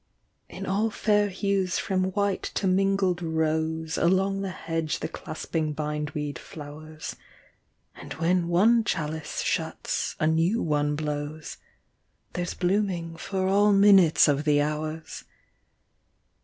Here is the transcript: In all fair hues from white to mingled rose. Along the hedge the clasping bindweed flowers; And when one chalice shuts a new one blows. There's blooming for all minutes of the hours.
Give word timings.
In 0.49 0.65
all 0.65 0.89
fair 0.89 1.29
hues 1.29 1.77
from 1.77 2.05
white 2.13 2.41
to 2.55 2.65
mingled 2.65 3.21
rose. 3.21 3.99
Along 3.99 4.41
the 4.41 4.49
hedge 4.49 4.99
the 4.99 5.07
clasping 5.07 5.73
bindweed 5.73 6.39
flowers; 6.39 7.15
And 7.93 8.15
when 8.15 8.47
one 8.47 8.83
chalice 8.83 9.41
shuts 9.41 10.15
a 10.19 10.25
new 10.25 10.59
one 10.59 10.95
blows. 10.95 11.57
There's 12.33 12.55
blooming 12.55 13.15
for 13.15 13.45
all 13.45 13.73
minutes 13.73 14.27
of 14.27 14.43
the 14.43 14.59
hours. 14.59 15.23